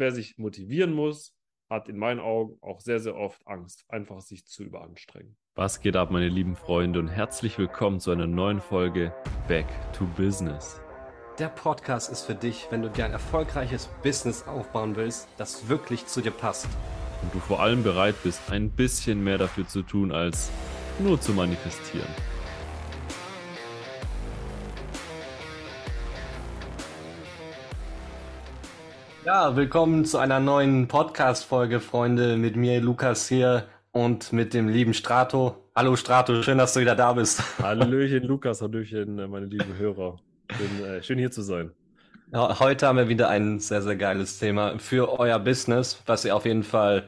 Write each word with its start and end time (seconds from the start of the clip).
wer 0.00 0.10
sich 0.10 0.38
motivieren 0.38 0.94
muss, 0.94 1.34
hat 1.68 1.88
in 1.88 1.96
meinen 1.96 2.18
Augen 2.18 2.56
auch 2.62 2.80
sehr, 2.80 2.98
sehr 2.98 3.14
oft 3.14 3.46
Angst, 3.46 3.84
einfach 3.88 4.20
sich 4.22 4.46
zu 4.46 4.64
überanstrengen. 4.64 5.36
Was 5.54 5.80
geht 5.80 5.94
ab, 5.94 6.10
meine 6.10 6.28
lieben 6.28 6.56
Freunde, 6.56 6.98
und 6.98 7.08
herzlich 7.08 7.58
willkommen 7.58 8.00
zu 8.00 8.10
einer 8.10 8.26
neuen 8.26 8.60
Folge 8.60 9.14
Back 9.46 9.66
to 9.92 10.06
Business. 10.16 10.80
Der 11.38 11.48
Podcast 11.48 12.10
ist 12.10 12.22
für 12.22 12.34
dich, 12.34 12.66
wenn 12.70 12.82
du 12.82 12.88
dir 12.88 13.04
ein 13.04 13.12
erfolgreiches 13.12 13.88
Business 14.02 14.42
aufbauen 14.48 14.96
willst, 14.96 15.28
das 15.36 15.68
wirklich 15.68 16.06
zu 16.06 16.22
dir 16.22 16.32
passt. 16.32 16.66
Und 17.22 17.34
du 17.34 17.38
vor 17.38 17.60
allem 17.60 17.82
bereit 17.82 18.16
bist, 18.24 18.50
ein 18.50 18.70
bisschen 18.70 19.22
mehr 19.22 19.38
dafür 19.38 19.68
zu 19.68 19.82
tun, 19.82 20.12
als 20.12 20.50
nur 20.98 21.20
zu 21.20 21.32
manifestieren. 21.32 22.08
Ja, 29.26 29.54
willkommen 29.54 30.06
zu 30.06 30.16
einer 30.16 30.40
neuen 30.40 30.88
Podcast-Folge, 30.88 31.80
Freunde, 31.80 32.38
mit 32.38 32.56
mir 32.56 32.80
Lukas 32.80 33.28
hier 33.28 33.68
und 33.92 34.32
mit 34.32 34.54
dem 34.54 34.66
lieben 34.66 34.94
Strato. 34.94 35.70
Hallo 35.76 35.94
Strato, 35.96 36.42
schön, 36.42 36.56
dass 36.56 36.72
du 36.72 36.80
wieder 36.80 36.96
da 36.96 37.12
bist. 37.12 37.42
Hallöchen 37.62 38.22
Lukas, 38.22 38.62
Hallöchen, 38.62 39.18
äh, 39.18 39.28
meine 39.28 39.44
lieben 39.44 39.76
Hörer. 39.76 40.16
Schön, 40.56 40.84
äh, 40.86 41.02
schön 41.02 41.18
hier 41.18 41.30
zu 41.30 41.42
sein. 41.42 41.70
Ja, 42.32 42.60
heute 42.60 42.86
haben 42.86 42.96
wir 42.96 43.08
wieder 43.10 43.28
ein 43.28 43.58
sehr, 43.60 43.82
sehr 43.82 43.96
geiles 43.96 44.38
Thema 44.38 44.78
für 44.78 45.18
euer 45.18 45.38
Business, 45.38 46.02
was 46.06 46.24
ihr 46.24 46.34
auf 46.34 46.46
jeden 46.46 46.62
Fall 46.62 47.06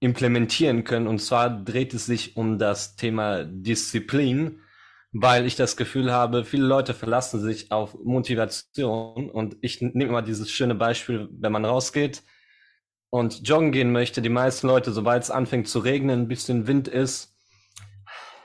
implementieren 0.00 0.84
könnt. 0.84 1.06
Und 1.06 1.18
zwar 1.18 1.50
dreht 1.50 1.92
es 1.92 2.06
sich 2.06 2.34
um 2.34 2.58
das 2.58 2.96
Thema 2.96 3.44
Disziplin 3.44 4.60
weil 5.12 5.46
ich 5.46 5.56
das 5.56 5.76
Gefühl 5.76 6.10
habe, 6.10 6.44
viele 6.44 6.66
Leute 6.66 6.94
verlassen 6.94 7.40
sich 7.40 7.70
auf 7.70 7.94
Motivation 8.02 9.30
und 9.30 9.56
ich 9.60 9.82
nehme 9.82 10.04
immer 10.04 10.22
dieses 10.22 10.50
schöne 10.50 10.74
Beispiel, 10.74 11.28
wenn 11.32 11.52
man 11.52 11.66
rausgeht 11.66 12.22
und 13.10 13.46
joggen 13.46 13.72
gehen 13.72 13.92
möchte, 13.92 14.22
die 14.22 14.30
meisten 14.30 14.66
Leute, 14.66 14.90
sobald 14.90 15.22
es 15.22 15.30
anfängt 15.30 15.68
zu 15.68 15.80
regnen, 15.80 16.22
ein 16.22 16.28
bisschen 16.28 16.66
Wind 16.66 16.88
ist, 16.88 17.36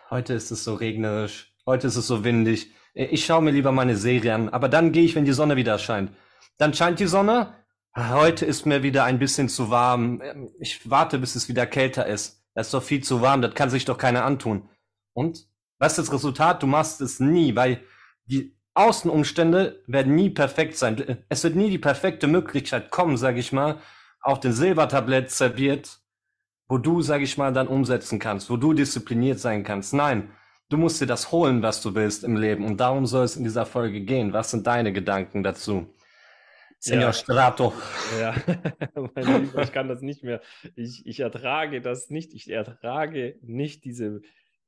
heute 0.10 0.34
ist 0.34 0.52
es 0.52 0.66
so 0.66 0.74
regnerisch, 0.74 1.54
heute 1.66 1.88
ist 1.88 1.96
es 1.96 2.06
so 2.06 2.26
windig, 2.26 2.72
ich 2.94 3.26
schaue 3.26 3.44
mir 3.44 3.52
lieber 3.52 3.72
meine 3.72 3.96
Serie 3.96 4.36
an, 4.36 4.50
aber 4.50 4.68
dann 4.68 4.92
gehe 4.92 5.04
ich, 5.04 5.16
wenn 5.16 5.26
die 5.26 5.32
Sonne 5.32 5.56
wieder 5.56 5.78
scheint. 5.80 6.12
Dann 6.58 6.74
scheint 6.74 7.00
die 7.00 7.06
Sonne, 7.06 7.54
heute 7.96 8.46
ist 8.46 8.66
mir 8.66 8.84
wieder 8.84 9.06
ein 9.06 9.20
bisschen 9.20 9.48
zu 9.48 9.70
warm, 9.70 10.22
ich 10.60 10.90
warte, 10.90 11.18
bis 11.20 11.36
es 11.36 11.48
wieder 11.48 11.66
kälter 11.66 12.08
ist. 12.08 12.44
Das 12.56 12.68
ist 12.68 12.74
doch 12.74 12.84
viel 12.84 13.04
zu 13.04 13.22
warm, 13.22 13.42
das 13.42 13.54
kann 13.54 13.70
sich 13.70 13.86
doch 13.86 13.98
keiner 13.98 14.26
antun. 14.26 14.68
Und 15.14 15.48
was 15.80 15.98
ist 15.98 16.08
das 16.08 16.14
Resultat? 16.14 16.64
Du 16.64 16.68
machst 16.68 17.02
es 17.02 17.20
nie, 17.20 17.56
weil 17.56 17.82
die 18.26 18.56
Außenumstände 18.74 19.84
werden 19.88 20.16
nie 20.16 20.30
perfekt 20.30 20.78
sein. 20.78 21.18
Es 21.30 21.44
wird 21.44 21.56
nie 21.56 21.70
die 21.70 21.80
perfekte 21.80 22.28
Möglichkeit 22.28 22.92
kommen, 22.92 23.18
sag 23.18 23.38
ich 23.38 23.52
mal, 23.52 23.80
auf 24.22 24.40
den 24.40 24.54
Silbertablett 24.54 25.32
serviert, 25.32 26.00
wo 26.68 26.78
du, 26.78 27.02
sag 27.02 27.22
ich 27.22 27.38
mal, 27.38 27.54
dann 27.54 27.68
umsetzen 27.68 28.20
kannst, 28.20 28.50
wo 28.50 28.58
du 28.58 28.74
diszipliniert 28.74 29.40
sein 29.40 29.64
kannst. 29.64 29.94
Nein, 29.94 30.30
du 30.70 30.78
musst 30.78 31.02
dir 31.02 31.08
das 31.08 31.32
holen, 31.32 31.62
was 31.62 31.82
du 31.82 31.96
willst 31.96 32.24
im 32.24 32.36
Leben. 32.36 32.66
Und 32.66 32.78
darum 32.78 33.06
soll 33.06 33.26
es 33.26 33.36
in 33.36 33.44
dieser 33.44 33.66
Folge 33.66 34.02
gehen. 34.02 34.34
Was 34.34 34.52
sind 34.52 34.68
deine 34.68 34.94
Gedanken 34.94 35.44
dazu? 35.44 35.88
Senor 36.80 37.06
ja. 37.06 37.14
Strato. 37.14 37.74
Ja, 38.20 38.36
mein 39.16 39.42
Lieber, 39.42 39.64
ich 39.64 39.72
kann 39.72 39.88
das 39.88 40.02
nicht 40.02 40.24
mehr. 40.24 40.42
Ich, 40.76 41.06
ich 41.08 41.20
ertrage 41.20 41.82
das 41.82 42.10
nicht. 42.10 42.34
Ich 42.34 42.52
ertrage 42.52 43.40
nicht 43.42 43.84
diese 43.84 44.22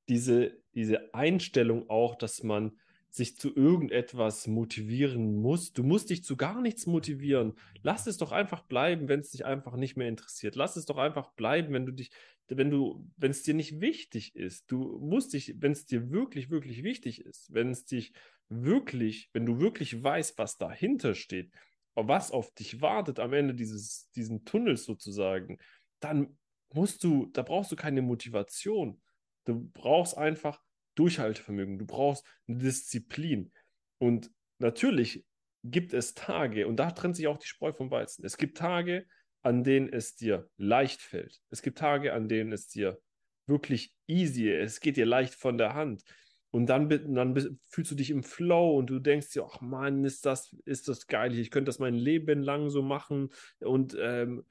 diese, 0.10 0.58
diese 0.74 1.14
Einstellung 1.14 1.90
auch, 1.90 2.16
dass 2.16 2.44
man 2.44 2.78
sich 3.12 3.38
zu 3.38 3.56
irgendetwas 3.56 4.48
motivieren 4.48 5.42
muss. 5.42 5.74
Du 5.74 5.84
musst 5.84 6.10
dich 6.10 6.24
zu 6.24 6.38
gar 6.38 6.62
nichts 6.62 6.86
motivieren. 6.86 7.54
Lass 7.82 8.06
es 8.06 8.18
doch 8.18 8.32
einfach 8.32 8.62
bleiben, 8.62 9.08
wenn 9.08 9.22
es 9.22 9.32
dich 9.32 9.46
einfach 9.46 9.76
nicht 9.76 9.98
mehr 9.98 10.08
interessiert. 10.08 10.56
Lass 10.56 10.76
es 10.76 10.86
doch 10.86 10.98
einfach 10.98 11.32
bleiben, 11.32 11.74
wenn 11.74 11.86
du 11.88 11.92
dich, 11.92 12.12
wenn 12.48 12.70
du, 12.70 13.08
wenn 13.18 13.32
es 13.32 13.42
dir 13.44 13.56
nicht 13.56 13.82
wichtig 13.82 14.36
ist. 14.36 14.72
Du 14.72 15.00
musst 15.00 15.34
dich, 15.34 15.56
wenn 15.58 15.72
es 15.72 15.86
dir 15.86 16.12
wirklich, 16.12 16.52
wirklich 16.52 16.84
wichtig 16.84 17.22
ist, 17.22 17.52
wenn 17.52 17.72
es 17.72 17.86
dich 17.86 18.14
wirklich, 18.48 19.30
wenn 19.34 19.46
du 19.46 19.60
wirklich 19.60 20.04
weißt, 20.04 20.38
was 20.38 20.58
dahinter 20.58 21.16
steht, 21.16 21.52
was 21.96 22.32
auf 22.32 22.54
dich 22.54 22.82
wartet 22.82 23.20
am 23.20 23.34
Ende 23.34 23.56
dieses, 23.56 24.10
diesen 24.12 24.46
Tunnels 24.46 24.86
sozusagen, 24.86 25.58
dann 26.00 26.38
musst 26.74 27.04
du, 27.04 27.26
da 27.34 27.42
brauchst 27.42 27.72
du 27.72 27.76
keine 27.76 28.02
Motivation. 28.02 29.02
Du 29.50 29.70
brauchst 29.74 30.18
einfach 30.18 30.62
Durchhaltevermögen, 30.96 31.80
du 31.80 31.86
brauchst 31.86 32.26
eine 32.48 32.58
Disziplin. 32.58 33.52
Und 34.00 34.32
natürlich 34.60 35.26
gibt 35.64 35.94
es 35.94 36.14
Tage, 36.14 36.68
und 36.68 36.78
da 36.78 36.92
trennt 36.92 37.16
sich 37.16 37.28
auch 37.28 37.38
die 37.38 37.48
Spreu 37.48 37.74
vom 37.74 37.92
Weizen. 37.92 38.26
Es 38.26 38.38
gibt 38.38 38.58
Tage, 38.58 39.06
an 39.42 39.64
denen 39.64 39.92
es 39.92 40.16
dir 40.16 40.50
leicht 40.58 41.02
fällt. 41.02 41.42
Es 41.50 41.62
gibt 41.62 41.78
Tage, 41.78 42.14
an 42.14 42.28
denen 42.28 42.52
es 42.52 42.68
dir 42.68 43.00
wirklich 43.48 43.94
easy, 44.08 44.50
es 44.50 44.80
geht 44.80 44.98
dir 44.98 45.06
leicht 45.06 45.34
von 45.34 45.58
der 45.58 45.74
Hand. 45.74 46.04
Und 46.52 46.68
dann, 46.68 46.90
dann 46.90 47.60
fühlst 47.68 47.92
du 47.92 47.96
dich 47.96 48.10
im 48.10 48.24
Flow 48.24 48.78
und 48.78 48.90
du 48.90 49.00
denkst 49.00 49.32
dir, 49.32 49.46
ach 49.46 49.62
Mann, 49.62 50.04
ist 50.04 50.26
das, 50.26 50.56
ist 50.66 50.88
das 50.88 51.08
geil, 51.08 51.38
ich 51.38 51.52
könnte 51.52 51.70
das 51.70 51.80
mein 51.80 51.94
Leben 51.94 52.42
lang 52.42 52.70
so 52.70 52.82
machen. 52.82 53.30
Und, 53.60 53.96
ähm, 54.00 54.46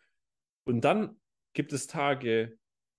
und 0.65 0.83
dann 0.83 1.21
gibt 1.55 1.73
es 1.73 1.87
Tage, 1.87 2.57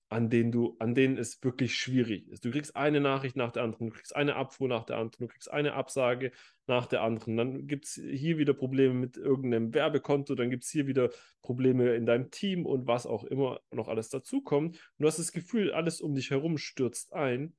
an 0.09 0.31
denen 0.31 0.51
du, 0.51 0.75
an 0.79 0.95
denen 0.95 1.17
es 1.17 1.43
wirklich 1.43 1.75
schwierig 1.75 2.27
ist. 2.29 2.43
Du 2.43 2.49
kriegst 2.49 2.75
eine 2.75 2.99
Nachricht 2.99 3.35
nach 3.35 3.51
der 3.51 3.61
anderen, 3.61 3.89
du 3.89 3.95
kriegst 3.95 4.15
eine 4.15 4.35
Abfuhr 4.35 4.67
nach 4.67 4.83
der 4.83 4.97
anderen, 4.97 5.27
du 5.27 5.27
kriegst 5.27 5.51
eine 5.51 5.73
Absage 5.73 6.31
nach 6.65 6.87
der 6.87 7.03
anderen. 7.03 7.37
Dann 7.37 7.67
gibt 7.67 7.85
es 7.85 7.93
hier 7.93 8.39
wieder 8.39 8.53
Probleme 8.53 8.95
mit 8.95 9.17
irgendeinem 9.17 9.71
Werbekonto, 9.73 10.33
dann 10.33 10.49
gibt 10.49 10.63
es 10.63 10.71
hier 10.71 10.87
wieder 10.87 11.11
Probleme 11.43 11.93
in 11.93 12.07
deinem 12.07 12.31
Team 12.31 12.65
und 12.65 12.87
was 12.87 13.05
auch 13.05 13.23
immer 13.23 13.61
noch 13.71 13.87
alles 13.87 14.09
dazukommt. 14.09 14.75
Und 14.77 15.03
du 15.03 15.07
hast 15.07 15.19
das 15.19 15.31
Gefühl, 15.31 15.71
alles 15.71 16.01
um 16.01 16.15
dich 16.15 16.31
herum 16.31 16.57
stürzt 16.57 17.13
ein. 17.13 17.55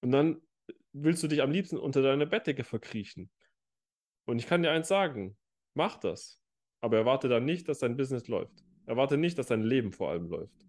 Und 0.00 0.12
dann 0.12 0.40
willst 0.92 1.22
du 1.22 1.28
dich 1.28 1.42
am 1.42 1.50
liebsten 1.50 1.76
unter 1.76 2.00
deiner 2.00 2.26
Bettdecke 2.26 2.64
verkriechen. 2.64 3.30
Und 4.24 4.38
ich 4.38 4.46
kann 4.46 4.62
dir 4.62 4.70
eins 4.70 4.88
sagen, 4.88 5.36
mach 5.74 5.98
das. 5.98 6.40
Aber 6.80 6.96
erwarte 6.96 7.28
dann 7.28 7.44
nicht, 7.44 7.68
dass 7.68 7.80
dein 7.80 7.96
Business 7.96 8.28
läuft. 8.28 8.64
Erwarte 8.86 9.18
nicht, 9.18 9.36
dass 9.38 9.48
dein 9.48 9.62
Leben 9.62 9.92
vor 9.92 10.10
allem 10.10 10.28
läuft 10.28 10.65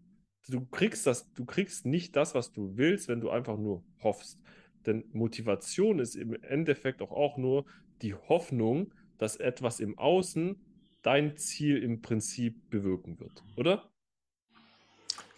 du 0.47 0.65
kriegst 0.65 1.05
das, 1.07 1.31
du 1.33 1.45
kriegst 1.45 1.85
nicht 1.85 2.15
das, 2.15 2.35
was 2.35 2.51
du 2.51 2.77
willst, 2.77 3.07
wenn 3.07 3.21
du 3.21 3.29
einfach 3.29 3.57
nur 3.57 3.83
hoffst. 4.01 4.41
Denn 4.85 5.03
Motivation 5.11 5.99
ist 5.99 6.15
im 6.15 6.33
Endeffekt 6.43 7.01
auch, 7.01 7.11
auch 7.11 7.37
nur 7.37 7.65
die 8.01 8.13
Hoffnung, 8.13 8.93
dass 9.17 9.35
etwas 9.35 9.79
im 9.79 9.97
Außen 9.97 10.55
dein 11.01 11.37
Ziel 11.37 11.81
im 11.81 12.01
Prinzip 12.01 12.69
bewirken 12.69 13.19
wird, 13.19 13.43
oder? 13.55 13.89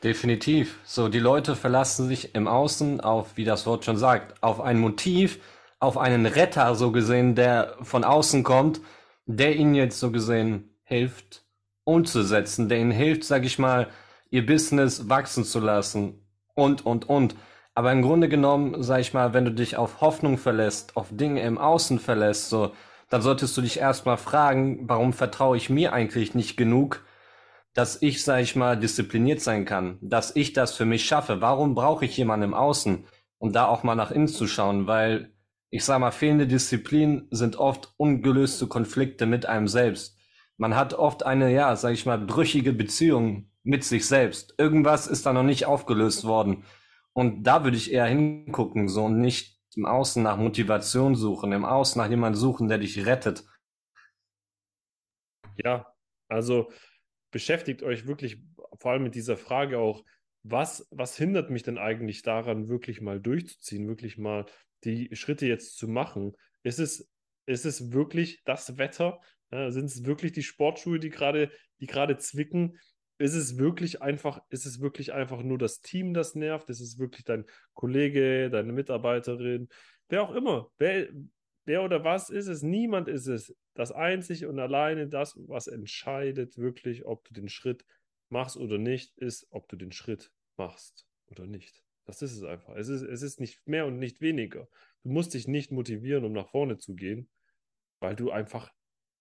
Definitiv. 0.03 0.79
So, 0.85 1.09
die 1.09 1.19
Leute 1.19 1.55
verlassen 1.55 2.07
sich 2.07 2.33
im 2.35 2.47
Außen 2.47 3.01
auf, 3.01 3.35
wie 3.35 3.43
das 3.43 3.65
Wort 3.65 3.85
schon 3.85 3.97
sagt, 3.97 4.41
auf 4.41 4.61
ein 4.61 4.79
Motiv, 4.79 5.39
auf 5.79 5.97
einen 5.97 6.25
Retter 6.25 6.75
so 6.75 6.91
gesehen, 6.91 7.35
der 7.35 7.75
von 7.81 8.03
außen 8.03 8.43
kommt, 8.43 8.81
der 9.25 9.55
ihnen 9.55 9.75
jetzt 9.75 9.99
so 9.99 10.11
gesehen 10.11 10.69
hilft 10.83 11.45
umzusetzen, 11.83 12.69
der 12.69 12.79
ihnen 12.79 12.91
hilft, 12.91 13.23
sag 13.23 13.45
ich 13.45 13.57
mal, 13.57 13.89
ihr 14.29 14.45
Business 14.45 15.09
wachsen 15.09 15.43
zu 15.43 15.59
lassen 15.59 16.25
und, 16.53 16.85
und, 16.85 17.09
und. 17.09 17.35
Aber 17.75 17.91
im 17.91 18.01
Grunde 18.01 18.29
genommen, 18.29 18.83
sag 18.83 18.99
ich 18.99 19.13
mal, 19.13 19.33
wenn 19.33 19.45
du 19.45 19.51
dich 19.51 19.77
auf 19.77 20.01
Hoffnung 20.01 20.37
verlässt, 20.37 20.97
auf 20.97 21.07
Dinge 21.11 21.41
im 21.41 21.57
Außen 21.57 21.99
verlässt, 21.99 22.49
so, 22.49 22.73
dann 23.09 23.21
solltest 23.21 23.55
du 23.57 23.61
dich 23.61 23.79
erstmal 23.79 24.17
fragen, 24.17 24.87
warum 24.87 25.13
vertraue 25.13 25.57
ich 25.57 25.69
mir 25.69 25.93
eigentlich 25.93 26.35
nicht 26.35 26.57
genug, 26.57 27.03
dass 27.73 28.01
ich, 28.01 28.23
sag 28.23 28.41
ich 28.41 28.55
mal, 28.55 28.77
diszipliniert 28.77 29.41
sein 29.41 29.65
kann, 29.65 29.97
dass 30.01 30.35
ich 30.35 30.53
das 30.53 30.75
für 30.75 30.85
mich 30.85 31.05
schaffe. 31.05 31.41
Warum 31.41 31.75
brauche 31.75 32.05
ich 32.05 32.17
jemanden 32.17 32.45
im 32.45 32.53
Außen, 32.53 33.05
um 33.37 33.53
da 33.53 33.67
auch 33.67 33.83
mal 33.83 33.95
nach 33.95 34.11
innen 34.11 34.27
zu 34.27 34.47
schauen? 34.47 34.87
Weil, 34.87 35.31
ich 35.69 35.85
sag 35.85 35.99
mal, 35.99 36.11
fehlende 36.11 36.47
Disziplin 36.47 37.27
sind 37.31 37.55
oft 37.55 37.93
ungelöste 37.97 38.67
Konflikte 38.67 39.25
mit 39.25 39.45
einem 39.45 39.67
selbst. 39.67 40.17
Man 40.57 40.75
hat 40.75 40.93
oft 40.93 41.25
eine, 41.25 41.51
ja, 41.53 41.75
sag 41.75 41.93
ich 41.93 42.05
mal, 42.05 42.17
brüchige 42.17 42.73
Beziehung 42.73 43.49
mit 43.69 43.83
sich 43.83 44.07
selbst. 44.07 44.55
Irgendwas 44.57 45.05
ist 45.05 45.25
da 45.27 45.31
noch 45.31 45.43
nicht 45.43 45.67
aufgelöst 45.67 46.25
worden. 46.25 46.65
Und 47.13 47.43
da 47.43 47.63
würde 47.63 47.77
ich 47.77 47.93
eher 47.93 48.05
hingucken, 48.05 48.89
so 48.89 49.05
und 49.05 49.19
nicht 49.19 49.59
im 49.75 49.85
Außen 49.85 50.23
nach 50.23 50.37
Motivation 50.37 51.15
suchen, 51.15 51.51
im 51.51 51.65
Außen 51.65 52.01
nach 52.01 52.09
jemandem 52.09 52.39
suchen, 52.39 52.67
der 52.67 52.79
dich 52.79 53.05
rettet. 53.05 53.45
Ja, 55.63 55.93
also 56.27 56.71
beschäftigt 57.31 57.83
euch 57.83 58.07
wirklich 58.07 58.41
vor 58.79 58.91
allem 58.91 59.03
mit 59.03 59.13
dieser 59.13 59.37
Frage 59.37 59.77
auch, 59.77 60.03
was, 60.41 60.87
was 60.89 61.15
hindert 61.15 61.51
mich 61.51 61.63
denn 61.63 61.77
eigentlich 61.77 62.23
daran, 62.23 62.69
wirklich 62.69 63.01
mal 63.01 63.19
durchzuziehen, 63.19 63.87
wirklich 63.87 64.17
mal 64.17 64.45
die 64.83 65.15
Schritte 65.15 65.45
jetzt 65.45 65.77
zu 65.77 65.87
machen? 65.87 66.35
Ist 66.63 66.79
es, 66.79 67.07
ist 67.45 67.65
es 67.65 67.91
wirklich 67.91 68.41
das 68.45 68.77
Wetter? 68.77 69.19
Ja, 69.51 69.69
sind 69.69 69.85
es 69.85 70.05
wirklich 70.05 70.31
die 70.31 70.43
Sportschuhe, 70.43 70.99
die 70.99 71.09
gerade, 71.09 71.51
die 71.79 71.87
gerade 71.87 72.17
zwicken? 72.17 72.79
Ist 73.19 73.35
es 73.35 73.57
wirklich 73.57 74.01
einfach, 74.01 74.41
ist 74.49 74.65
es 74.65 74.79
wirklich 74.79 75.13
einfach 75.13 75.43
nur 75.43 75.57
das 75.57 75.81
Team, 75.81 76.13
das 76.13 76.35
nervt? 76.35 76.69
Ist 76.69 76.79
es 76.79 76.97
wirklich 76.97 77.25
dein 77.25 77.45
Kollege, 77.73 78.49
deine 78.49 78.71
Mitarbeiterin, 78.71 79.67
wer 80.07 80.23
auch 80.23 80.33
immer? 80.33 80.71
Wer, 80.77 81.09
wer 81.65 81.83
oder 81.83 82.05
was 82.05 82.29
ist 82.29 82.47
es? 82.47 82.63
Niemand 82.63 83.09
ist 83.09 83.27
es. 83.27 83.53
Das 83.73 83.91
einzig 83.91 84.45
und 84.45 84.57
alleine 84.57 85.09
das, 85.09 85.37
was 85.47 85.67
entscheidet 85.67 86.57
wirklich, 86.57 87.05
ob 87.05 87.25
du 87.25 87.33
den 87.33 87.49
Schritt 87.49 87.85
machst 88.29 88.55
oder 88.55 88.77
nicht, 88.77 89.17
ist, 89.17 89.47
ob 89.51 89.67
du 89.67 89.75
den 89.75 89.91
Schritt 89.91 90.31
machst 90.55 91.05
oder 91.27 91.45
nicht. 91.45 91.83
Das 92.05 92.21
ist 92.21 92.31
es 92.31 92.43
einfach. 92.43 92.75
Es 92.77 92.87
ist, 92.87 93.01
es 93.01 93.21
ist 93.21 93.41
nicht 93.41 93.67
mehr 93.67 93.85
und 93.85 93.99
nicht 93.99 94.21
weniger. 94.21 94.69
Du 95.03 95.09
musst 95.09 95.33
dich 95.33 95.47
nicht 95.47 95.71
motivieren, 95.71 96.23
um 96.23 96.31
nach 96.31 96.49
vorne 96.49 96.77
zu 96.77 96.95
gehen, 96.95 97.29
weil 97.99 98.15
du 98.15 98.31
einfach, 98.31 98.71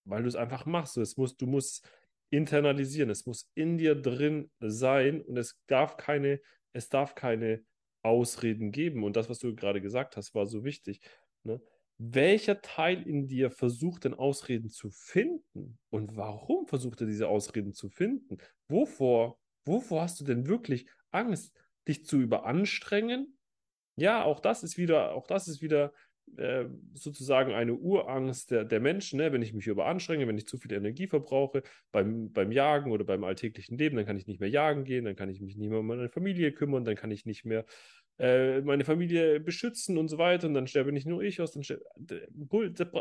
weil 0.05 0.23
du 0.23 0.29
es 0.29 0.37
einfach 0.37 0.67
machst. 0.67 0.97
Es 0.97 1.17
muss, 1.17 1.37
du 1.37 1.47
musst 1.47 1.87
internalisieren. 2.31 3.11
Es 3.11 3.27
muss 3.27 3.51
in 3.55 3.79
dir 3.79 3.95
drin 3.95 4.51
sein 4.61 5.23
und 5.23 5.37
es 5.37 5.61
darf 5.67 5.97
keine, 5.97 6.41
es 6.73 6.89
darf 6.89 7.15
keine 7.15 7.65
Ausreden 8.03 8.73
geben. 8.73 9.05
Und 9.05 9.17
das, 9.17 9.29
was 9.29 9.39
du 9.39 9.55
gerade 9.55 9.81
gesagt 9.81 10.17
hast, 10.17 10.35
war 10.35 10.47
so 10.47 10.65
wichtig. 10.65 11.01
Ne? 11.45 11.61
Welcher 11.99 12.61
Teil 12.61 13.03
in 13.07 13.27
dir 13.27 13.51
versucht 13.51 14.05
denn 14.05 14.15
Ausreden 14.15 14.71
zu 14.71 14.91
finden? 14.91 15.79
Und 15.91 16.17
warum 16.17 16.67
versucht 16.67 17.01
er 17.01 17.07
diese 17.07 17.29
Ausreden 17.29 17.73
zu 17.73 17.89
finden? 17.89 18.39
Wovor, 18.69 19.39
wovor 19.65 20.03
hast 20.03 20.21
du 20.21 20.25
denn 20.25 20.47
wirklich 20.47 20.89
Angst, 21.11 21.53
dich 21.89 22.07
zu 22.07 22.21
überanstrengen? 22.21 23.37
Ja, 23.97 24.23
auch 24.23 24.39
das 24.39 24.63
ist 24.63 24.79
wieder, 24.79 25.13
auch 25.13 25.27
das 25.27 25.49
ist 25.49 25.61
wieder 25.61 25.93
äh, 26.37 26.67
sozusagen 26.95 27.53
eine 27.53 27.75
Urangst 27.75 28.51
der, 28.51 28.65
der 28.65 28.81
Menschen. 28.81 29.19
Ne? 29.19 29.33
Wenn 29.33 29.43
ich 29.43 29.55
mich 29.55 29.67
überanstrenge, 29.67 30.27
wenn 30.29 30.39
ich 30.39 30.47
zu 30.47 30.59
viel 30.59 30.73
Energie 30.73 31.07
verbrauche 31.07 31.63
beim, 31.93 32.33
beim 32.33 32.53
Jagen 32.53 32.93
oder 32.93 33.05
beim 33.05 33.25
alltäglichen 33.25 33.79
Leben, 33.79 33.97
dann 33.97 34.07
kann 34.07 34.17
ich 34.17 34.27
nicht 34.27 34.41
mehr 34.41 34.49
jagen 34.49 34.85
gehen, 34.85 35.05
dann 35.05 35.17
kann 35.17 35.31
ich 35.31 35.41
mich 35.41 35.57
nicht 35.57 35.71
mehr 35.71 35.81
um 35.81 35.87
meine 35.87 36.09
Familie 36.09 36.53
kümmern, 36.53 36.85
dann 36.85 36.97
kann 36.97 37.11
ich 37.11 37.27
nicht 37.27 37.45
mehr 37.45 37.65
äh, 38.19 38.61
meine 38.63 38.85
Familie 38.85 39.41
beschützen 39.41 39.97
und 39.97 40.09
so 40.09 40.19
weiter 40.19 40.49
und 40.49 40.55
dann 40.55 40.67
sterbe 40.67 40.93
nicht 40.93 41.07
nur 41.07 41.23
ich 41.23 41.41
aus. 41.41 41.53
Dann 41.53 41.63
sterbe, 41.63 41.85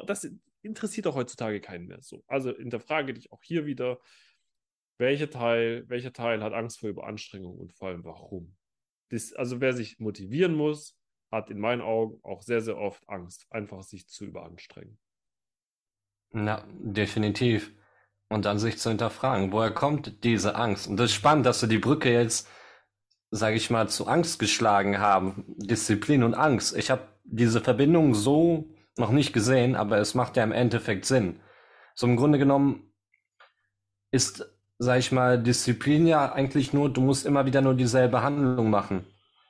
das 0.05 0.29
interessiert 0.61 1.05
doch 1.05 1.15
heutzutage 1.15 1.59
keinen 1.59 1.87
mehr 1.87 2.01
so. 2.01 2.23
Also 2.27 2.55
hinterfrage 2.55 3.13
dich 3.13 3.31
auch 3.31 3.41
hier 3.43 3.65
wieder, 3.65 3.99
welcher 4.97 5.29
Teil, 5.29 5.85
welcher 5.87 6.13
Teil 6.13 6.43
hat 6.43 6.53
Angst 6.53 6.79
vor 6.79 6.89
Überanstrengung 6.89 7.57
und 7.57 7.73
vor 7.73 7.89
allem 7.89 8.03
warum? 8.03 8.55
Das, 9.09 9.33
also 9.33 9.61
wer 9.61 9.73
sich 9.73 9.99
motivieren 9.99 10.55
muss, 10.55 10.96
hat 11.31 11.49
in 11.49 11.59
meinen 11.59 11.81
Augen 11.81 12.19
auch 12.23 12.41
sehr, 12.41 12.61
sehr 12.61 12.77
oft 12.77 13.07
Angst, 13.09 13.45
einfach 13.49 13.83
sich 13.83 14.07
zu 14.07 14.25
überanstrengen. 14.25 14.97
Na, 16.31 16.63
definitiv. 16.79 17.73
Und 18.29 18.45
dann 18.45 18.59
sich 18.59 18.77
zu 18.77 18.89
hinterfragen, 18.89 19.51
woher 19.51 19.71
kommt 19.71 20.23
diese 20.23 20.55
Angst? 20.55 20.87
Und 20.87 20.97
das 20.97 21.11
ist 21.11 21.15
spannend, 21.15 21.45
dass 21.45 21.61
du 21.61 21.67
die 21.67 21.77
Brücke 21.77 22.11
jetzt, 22.11 22.49
sage 23.31 23.55
ich 23.55 23.69
mal, 23.69 23.87
zu 23.87 24.07
Angst 24.07 24.39
geschlagen 24.39 24.99
haben. 24.99 25.45
Disziplin 25.57 26.23
und 26.23 26.33
Angst. 26.33 26.75
Ich 26.75 26.91
habe 26.91 27.07
diese 27.23 27.61
Verbindung 27.61 28.13
so 28.13 28.69
noch 28.97 29.11
nicht 29.11 29.31
gesehen, 29.31 29.75
aber 29.75 29.97
es 29.99 30.13
macht 30.13 30.35
ja 30.35 30.43
im 30.43 30.51
Endeffekt 30.51 31.05
Sinn. 31.05 31.39
So 31.95 32.07
im 32.07 32.17
Grunde 32.17 32.37
genommen 32.37 32.91
ist, 34.11 34.45
sag 34.77 34.99
ich 34.99 35.11
mal, 35.11 35.41
Disziplin 35.41 36.05
ja 36.07 36.31
eigentlich 36.31 36.73
nur, 36.73 36.91
du 36.91 37.01
musst 37.01 37.25
immer 37.25 37.45
wieder 37.45 37.61
nur 37.61 37.75
dieselbe 37.75 38.21
Handlung 38.23 38.69
machen. 38.69 39.05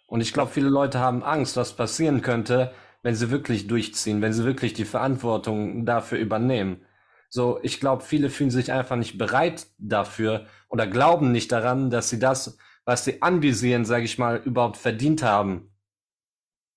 Und 0.07 0.21
ich 0.21 0.33
glaube, 0.33 0.51
viele 0.51 0.69
Leute 0.69 1.00
haben 1.00 1.21
Angst, 1.21 1.57
was 1.57 1.75
passieren 1.75 2.21
könnte, 2.21 2.74
wenn 3.04 3.13
sie 3.13 3.30
wirklich 3.30 3.68
durchziehen, 3.68 4.21
wenn 4.21 4.33
sie 4.33 4.45
wirklich 4.45 4.74
die 4.74 4.86
Verantwortung 4.86 5.86
dafür 5.86 6.18
übernehmen. 6.18 6.81
So, 7.30 7.59
ich 7.62 7.80
glaube, 7.80 8.04
viele 8.04 8.30
fühlen 8.30 8.50
sich 8.50 8.71
einfach 8.71 8.95
nicht 8.95 9.18
bereit 9.18 9.68
dafür 9.77 10.48
oder 10.69 10.88
glauben 10.88 11.31
nicht 11.31 11.51
daran, 11.51 11.89
dass 11.89 12.09
sie 12.09 12.19
das, 12.19 12.57
was 12.86 13.04
sie 13.04 13.21
anvisieren, 13.21 13.86
sage 13.86 14.06
ich 14.06 14.18
mal, 14.18 14.42
überhaupt 14.44 14.77
verdient 14.77 15.24
haben. 15.24 15.69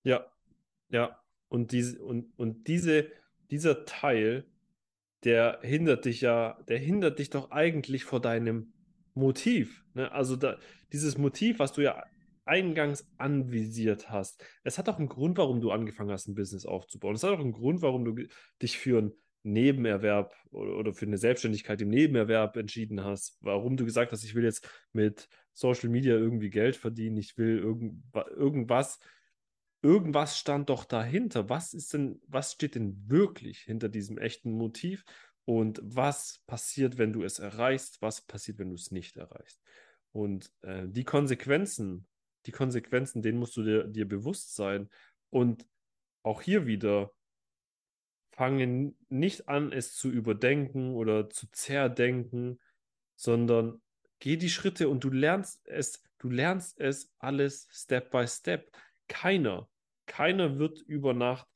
Ja, 0.03 0.25
ja. 0.89 1.17
Und 1.47 1.71
diese, 1.71 2.01
und, 2.01 2.37
und 2.37 2.67
diese, 2.67 3.07
dieser 3.49 3.85
Teil, 3.85 4.45
der 5.23 5.59
hindert 5.61 6.05
dich 6.05 6.21
ja, 6.21 6.57
der 6.67 6.79
hindert 6.79 7.19
dich 7.19 7.29
doch 7.29 7.51
eigentlich 7.51 8.03
vor 8.03 8.19
deinem 8.19 8.73
Motiv. 9.13 9.83
Ne? 9.93 10.11
Also 10.11 10.35
da, 10.35 10.57
dieses 10.91 11.17
Motiv, 11.17 11.59
was 11.59 11.73
du 11.73 11.81
ja 11.81 12.03
eingangs 12.45 13.07
anvisiert 13.17 14.09
hast. 14.09 14.43
Es 14.63 14.77
hat 14.77 14.89
auch 14.89 14.97
einen 14.97 15.09
Grund, 15.09 15.37
warum 15.37 15.61
du 15.61 15.71
angefangen 15.71 16.11
hast, 16.11 16.27
ein 16.27 16.35
Business 16.35 16.65
aufzubauen. 16.65 17.15
Es 17.15 17.23
hat 17.23 17.31
auch 17.31 17.39
einen 17.39 17.51
Grund, 17.51 17.81
warum 17.81 18.05
du 18.05 18.25
dich 18.61 18.77
für 18.77 18.97
einen 18.97 19.13
Nebenerwerb 19.43 20.35
oder, 20.51 20.93
für 20.93 21.05
eine 21.05 21.17
Selbstständigkeit 21.17 21.81
im 21.81 21.89
Nebenerwerb 21.89 22.57
entschieden 22.57 23.03
hast. 23.03 23.37
Warum 23.41 23.77
du 23.77 23.85
gesagt 23.85 24.11
hast, 24.11 24.23
ich 24.23 24.35
will 24.35 24.43
jetzt 24.43 24.67
mit 24.93 25.27
Social 25.53 25.89
Media 25.89 26.13
irgendwie 26.13 26.49
Geld 26.49 26.75
verdienen, 26.75 27.17
ich 27.17 27.37
will 27.37 27.57
irgend, 27.57 28.03
irgendwas. 28.35 28.99
Irgendwas 29.83 30.37
stand 30.37 30.69
doch 30.69 30.85
dahinter. 30.85 31.49
Was 31.49 31.73
ist 31.73 31.93
denn, 31.93 32.21
was 32.27 32.51
steht 32.51 32.75
denn 32.75 33.03
wirklich 33.07 33.59
hinter 33.61 33.89
diesem 33.89 34.19
echten 34.19 34.51
Motiv? 34.51 35.03
Und 35.45 35.81
was 35.83 36.43
passiert, 36.45 36.99
wenn 36.99 37.13
du 37.13 37.23
es 37.23 37.39
erreichst? 37.39 37.99
Was 38.01 38.21
passiert, 38.21 38.59
wenn 38.59 38.69
du 38.69 38.75
es 38.75 38.91
nicht 38.91 39.17
erreichst? 39.17 39.59
Und 40.11 40.51
äh, 40.61 40.87
die 40.87 41.03
Konsequenzen 41.03 42.05
die 42.45 42.51
Konsequenzen, 42.51 43.21
denen 43.21 43.39
musst 43.39 43.57
du 43.57 43.63
dir, 43.63 43.83
dir 43.85 44.07
bewusst 44.07 44.55
sein. 44.55 44.89
Und 45.29 45.65
auch 46.23 46.41
hier 46.41 46.65
wieder, 46.65 47.11
fange 48.31 48.93
nicht 49.09 49.47
an, 49.47 49.71
es 49.71 49.95
zu 49.95 50.09
überdenken 50.09 50.93
oder 50.95 51.29
zu 51.29 51.47
zerdenken, 51.51 52.59
sondern 53.15 53.81
geh 54.19 54.37
die 54.37 54.49
Schritte 54.49 54.89
und 54.89 55.03
du 55.03 55.09
lernst 55.09 55.61
es, 55.65 56.03
du 56.17 56.29
lernst 56.29 56.79
es 56.79 57.11
alles 57.19 57.67
Step 57.71 58.11
by 58.11 58.27
Step. 58.27 58.71
Keiner, 59.07 59.69
keiner 60.05 60.57
wird 60.57 60.79
über 60.81 61.13
Nacht 61.13 61.47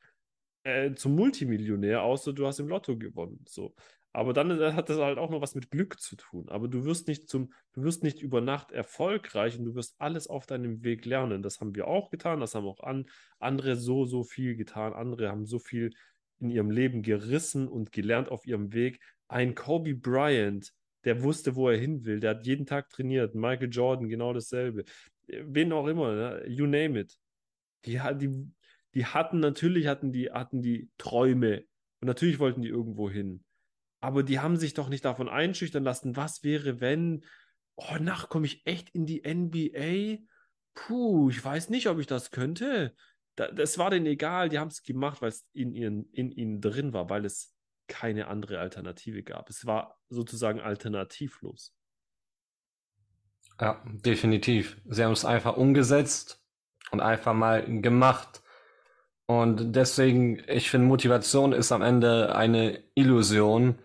äh, 0.66 0.94
zum 0.96 1.16
Multimillionär, 1.16 2.02
außer 2.04 2.34
du 2.34 2.46
hast 2.46 2.60
im 2.60 2.68
Lotto 2.68 2.98
gewonnen. 2.98 3.46
So. 3.48 3.74
Aber 4.12 4.34
dann 4.34 4.50
äh, 4.60 4.74
hat 4.74 4.90
das 4.90 4.98
halt 4.98 5.18
auch 5.18 5.30
noch 5.30 5.42
was 5.42 5.56
mit 5.56 5.70
Glück 5.70 6.00
zu 6.00 6.16
tun. 6.16 6.50
Aber 6.50 6.68
du 6.68 6.86
wirst 6.86 7.08
nicht 7.08 7.30
zum, 7.30 7.54
du 7.74 7.84
wirst 7.84 8.02
nicht 8.02 8.22
über 8.22 8.42
Nacht 8.42 8.72
erfolgreich 8.72 9.60
und 9.60 9.66
du 9.66 9.76
wirst 9.76 9.96
alles 10.00 10.28
auf 10.28 10.46
deinem 10.46 10.84
Weg 10.84 11.06
lernen. 11.06 11.44
Das 11.44 11.62
haben 11.62 11.76
wir 11.76 11.88
auch 11.88 12.10
getan, 12.10 12.40
das 12.40 12.56
haben 12.56 12.66
auch 12.66 12.80
an, 12.80 13.06
andere 13.40 13.76
so, 13.76 14.06
so 14.06 14.24
viel 14.24 14.56
getan. 14.56 14.94
Andere 14.94 15.30
haben 15.30 15.46
so 15.46 15.60
viel 15.60 15.92
in 16.40 16.50
ihrem 16.50 16.72
Leben 16.72 17.04
gerissen 17.04 17.68
und 17.68 17.92
gelernt 17.92 18.30
auf 18.30 18.48
ihrem 18.48 18.74
Weg. 18.74 19.00
Ein 19.28 19.54
Kobe 19.54 19.96
Bryant, 19.96 20.74
der 21.04 21.22
wusste, 21.22 21.56
wo 21.56 21.70
er 21.70 21.78
hin 21.78 22.06
will, 22.06 22.20
der 22.20 22.32
hat 22.32 22.48
jeden 22.48 22.66
Tag 22.66 22.90
trainiert. 22.90 23.36
Michael 23.36 23.70
Jordan, 23.70 24.10
genau 24.10 24.34
dasselbe. 24.34 24.84
Wen 25.28 25.72
auch 25.72 25.88
immer, 25.88 26.16
ne? 26.16 26.44
you 26.48 26.66
name 26.66 27.00
it. 27.00 27.16
Die, 27.86 28.00
die, 28.16 28.52
die 28.96 29.06
hatten 29.06 29.40
natürlich 29.40 29.88
hatten 29.88 30.12
die, 30.12 30.32
hatten 30.32 30.62
die 30.62 30.90
Träume 30.98 31.66
und 32.02 32.08
natürlich 32.08 32.40
wollten 32.40 32.62
die 32.62 32.70
irgendwo 32.70 33.10
hin 33.10 33.46
aber 34.06 34.22
die 34.22 34.40
haben 34.40 34.56
sich 34.56 34.76
doch 34.76 34.88
nicht 34.88 35.04
davon 35.04 35.28
einschüchtern 35.28 35.84
lassen, 35.84 36.16
was 36.16 36.44
wäre, 36.44 36.80
wenn, 36.80 37.26
oh, 37.76 37.98
nach 38.00 38.30
komme 38.30 38.46
ich 38.46 38.66
echt 38.68 38.92
in 38.92 39.08
die 39.08 39.24
NBA? 39.26 40.24
Puh, 40.76 41.32
ich 41.32 41.44
weiß 41.44 41.70
nicht, 41.70 41.88
ob 41.88 41.98
ich 41.98 42.06
das 42.06 42.30
könnte. 42.30 42.96
Da, 43.36 43.52
das 43.52 43.80
war 43.80 43.90
denen 43.90 44.06
egal, 44.06 44.50
die 44.50 44.60
haben 44.60 44.68
es 44.68 44.84
gemacht, 44.84 45.24
weil 45.24 45.30
es 45.30 45.48
in, 45.54 45.74
ihren, 45.74 46.06
in 46.12 46.32
ihnen 46.32 46.62
drin 46.62 46.94
war, 46.94 47.10
weil 47.10 47.26
es 47.26 47.56
keine 47.88 48.28
andere 48.28 48.60
Alternative 48.60 49.24
gab. 49.24 49.50
Es 49.50 49.66
war 49.66 50.00
sozusagen 50.10 50.60
alternativlos. 50.60 51.76
Ja, 53.60 53.84
definitiv. 53.88 54.78
Sie 54.86 55.04
haben 55.04 55.14
es 55.14 55.26
einfach 55.26 55.58
umgesetzt 55.58 56.44
und 56.92 57.00
einfach 57.00 57.34
mal 57.34 57.82
gemacht. 57.82 58.44
Und 59.28 59.76
deswegen, 59.76 60.42
ich 60.48 60.70
finde, 60.70 60.88
Motivation 60.88 61.52
ist 61.54 61.72
am 61.72 61.82
Ende 61.82 62.36
eine 62.36 62.80
Illusion, 62.94 63.80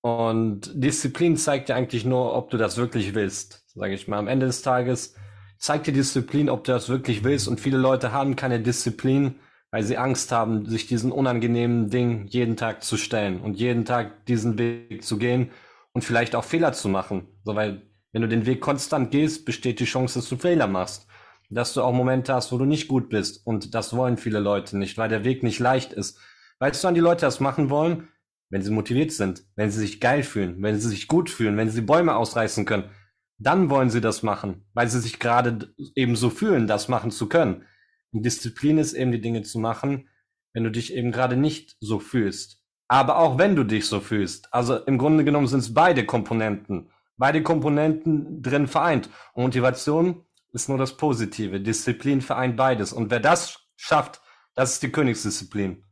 und 0.00 0.70
Disziplin 0.74 1.36
zeigt 1.36 1.68
dir 1.68 1.74
eigentlich 1.74 2.04
nur, 2.04 2.34
ob 2.34 2.50
du 2.50 2.56
das 2.56 2.76
wirklich 2.76 3.14
willst, 3.14 3.64
sage 3.74 3.94
ich 3.94 4.08
mal. 4.08 4.18
Am 4.18 4.28
Ende 4.28 4.46
des 4.46 4.62
Tages 4.62 5.14
zeigt 5.58 5.86
dir 5.86 5.92
Disziplin, 5.92 6.48
ob 6.48 6.64
du 6.64 6.72
das 6.72 6.88
wirklich 6.88 7.24
willst. 7.24 7.48
Und 7.48 7.60
viele 7.60 7.78
Leute 7.78 8.12
haben 8.12 8.36
keine 8.36 8.60
Disziplin, 8.60 9.36
weil 9.70 9.82
sie 9.82 9.98
Angst 9.98 10.30
haben, 10.32 10.66
sich 10.66 10.86
diesen 10.86 11.12
unangenehmen 11.12 11.90
Ding 11.90 12.26
jeden 12.28 12.56
Tag 12.56 12.84
zu 12.84 12.96
stellen 12.96 13.40
und 13.40 13.54
jeden 13.54 13.84
Tag 13.84 14.24
diesen 14.26 14.56
Weg 14.58 15.02
zu 15.02 15.18
gehen 15.18 15.50
und 15.92 16.04
vielleicht 16.04 16.36
auch 16.36 16.44
Fehler 16.44 16.72
zu 16.72 16.88
machen. 16.88 17.26
So, 17.44 17.56
weil 17.56 17.82
wenn 18.12 18.22
du 18.22 18.28
den 18.28 18.46
Weg 18.46 18.60
konstant 18.60 19.10
gehst, 19.10 19.44
besteht 19.44 19.80
die 19.80 19.84
Chance, 19.84 20.20
dass 20.20 20.28
du 20.28 20.36
Fehler 20.36 20.68
machst. 20.68 21.06
Dass 21.50 21.72
du 21.72 21.82
auch 21.82 21.92
Momente 21.92 22.34
hast, 22.34 22.52
wo 22.52 22.58
du 22.58 22.64
nicht 22.64 22.88
gut 22.88 23.08
bist. 23.08 23.46
Und 23.46 23.74
das 23.74 23.96
wollen 23.96 24.16
viele 24.16 24.38
Leute 24.38 24.76
nicht, 24.76 24.98
weil 24.98 25.08
der 25.08 25.24
Weg 25.24 25.42
nicht 25.42 25.58
leicht 25.58 25.92
ist. 25.92 26.18
Weißt 26.58 26.82
du, 26.82 26.88
an 26.88 26.94
die 26.94 27.00
Leute 27.00 27.22
das 27.22 27.40
machen 27.40 27.70
wollen? 27.70 28.08
wenn 28.50 28.62
sie 28.62 28.70
motiviert 28.70 29.12
sind, 29.12 29.44
wenn 29.56 29.70
sie 29.70 29.80
sich 29.80 30.00
geil 30.00 30.22
fühlen, 30.22 30.62
wenn 30.62 30.78
sie 30.78 30.88
sich 30.88 31.08
gut 31.08 31.30
fühlen, 31.30 31.56
wenn 31.56 31.70
sie 31.70 31.82
Bäume 31.82 32.16
ausreißen 32.16 32.64
können, 32.64 32.90
dann 33.38 33.70
wollen 33.70 33.90
sie 33.90 34.00
das 34.00 34.22
machen, 34.22 34.64
weil 34.74 34.88
sie 34.88 35.00
sich 35.00 35.18
gerade 35.18 35.74
eben 35.94 36.16
so 36.16 36.30
fühlen, 36.30 36.66
das 36.66 36.88
machen 36.88 37.10
zu 37.10 37.28
können. 37.28 37.64
Und 38.12 38.24
Disziplin 38.24 38.78
ist 38.78 38.94
eben 38.94 39.12
die 39.12 39.20
Dinge 39.20 39.42
zu 39.42 39.58
machen, 39.58 40.08
wenn 40.54 40.64
du 40.64 40.70
dich 40.70 40.94
eben 40.94 41.12
gerade 41.12 41.36
nicht 41.36 41.76
so 41.80 42.00
fühlst. 42.00 42.64
Aber 42.88 43.18
auch 43.18 43.38
wenn 43.38 43.54
du 43.54 43.64
dich 43.64 43.84
so 43.84 44.00
fühlst. 44.00 44.52
Also 44.52 44.76
im 44.76 44.96
Grunde 44.96 45.24
genommen 45.24 45.46
sind 45.46 45.60
es 45.60 45.74
beide 45.74 46.06
Komponenten. 46.06 46.90
Beide 47.18 47.42
Komponenten 47.42 48.42
drin 48.42 48.66
vereint. 48.66 49.10
Und 49.34 49.42
Motivation 49.42 50.24
ist 50.52 50.68
nur 50.68 50.78
das 50.78 50.96
Positive. 50.96 51.60
Disziplin 51.60 52.20
vereint 52.20 52.56
beides. 52.56 52.92
Und 52.92 53.10
wer 53.10 53.20
das 53.20 53.68
schafft, 53.76 54.20
das 54.54 54.74
ist 54.74 54.82
die 54.82 54.90
Königsdisziplin. 54.90 55.84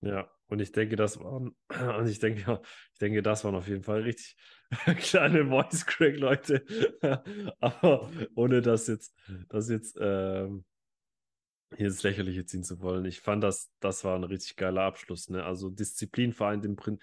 Ja, 0.00 0.30
und 0.46 0.60
ich 0.60 0.72
denke, 0.72 0.96
das 0.96 1.20
waren, 1.20 1.54
und 1.98 2.08
ich 2.08 2.18
denke, 2.18 2.60
ich 2.92 2.98
denke, 2.98 3.22
das 3.22 3.44
waren 3.44 3.54
auf 3.54 3.68
jeden 3.68 3.82
Fall 3.82 4.02
richtig 4.02 4.36
kleine 4.98 5.46
Voice 5.46 5.86
Crack, 5.86 6.16
Leute. 6.16 6.64
Aber 7.60 8.10
ohne 8.34 8.62
das 8.62 8.86
jetzt, 8.86 9.14
das 9.48 9.68
jetzt 9.68 9.96
ähm, 10.00 10.64
hier 11.76 11.86
ins 11.86 12.02
Lächerliche 12.02 12.46
ziehen 12.46 12.64
zu 12.64 12.80
wollen. 12.80 13.04
Ich 13.04 13.20
fand 13.20 13.44
das, 13.44 13.70
das 13.80 14.04
war 14.04 14.16
ein 14.16 14.24
richtig 14.24 14.56
geiler 14.56 14.82
Abschluss. 14.82 15.28
Ne? 15.28 15.44
Also 15.44 15.68
Disziplin 15.68 16.32
vereint 16.32 16.64
im 16.64 16.76
Prin 16.76 16.98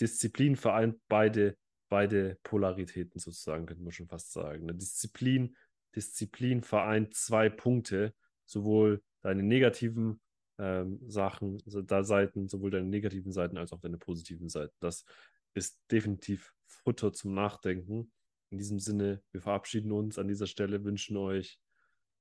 Disziplin 0.00 0.56
vereint 0.56 0.96
beide, 1.08 1.56
beide 1.88 2.38
Polaritäten 2.42 3.18
sozusagen, 3.18 3.66
könnte 3.66 3.82
man 3.82 3.92
schon 3.92 4.08
fast 4.08 4.32
sagen. 4.32 4.66
Ne? 4.66 4.74
Disziplin, 4.74 5.56
Disziplin 5.94 6.62
vereint 6.62 7.14
zwei 7.14 7.48
Punkte, 7.48 8.14
sowohl 8.44 9.02
deine 9.22 9.42
negativen 9.42 10.20
ähm, 10.58 11.00
Sachen, 11.08 11.60
also 11.64 11.82
da 11.82 12.02
Seiten, 12.04 12.48
sowohl 12.48 12.70
deine 12.70 12.88
negativen 12.88 13.32
Seiten 13.32 13.56
als 13.56 13.72
auch 13.72 13.80
deine 13.80 13.98
positiven 13.98 14.48
Seiten. 14.48 14.74
Das 14.80 15.04
ist 15.54 15.78
definitiv 15.90 16.54
Futter 16.66 17.12
zum 17.12 17.34
Nachdenken. 17.34 18.12
In 18.50 18.58
diesem 18.58 18.78
Sinne, 18.78 19.22
wir 19.32 19.42
verabschieden 19.42 19.92
uns 19.92 20.18
an 20.18 20.28
dieser 20.28 20.46
Stelle, 20.46 20.84
wünschen 20.84 21.16
euch 21.16 21.60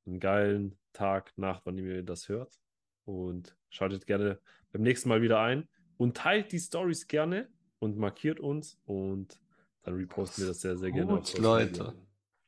einen 0.06 0.20
geilen 0.20 0.78
Tag, 0.94 1.38
Nacht, 1.38 1.62
wann 1.66 1.78
ihr 1.78 2.04
das 2.04 2.30
hört. 2.30 2.60
Und 3.06 3.56
schaltet 3.70 4.06
gerne 4.06 4.40
beim 4.72 4.82
nächsten 4.82 5.10
Mal 5.10 5.22
wieder 5.22 5.40
ein 5.40 5.70
und 5.98 6.18
teilt 6.18 6.52
die 6.52 6.60
Stories 6.60 7.08
gerne 7.08 7.48
und 7.80 7.98
markiert 7.98 8.40
uns 8.40 8.80
und 8.86 9.40
dann 9.84 9.96
reposten 9.96 10.44
wir 10.44 10.50
das 10.50 10.62
sehr, 10.62 10.78
sehr 10.78 10.92
gerne. 10.92 11.14
Gut, 11.14 11.38
Leute. 11.38 11.94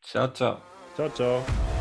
Ciao, 0.01 0.31
ciao. 0.33 0.78
Ciao, 0.99 1.09
ciao. 1.11 1.78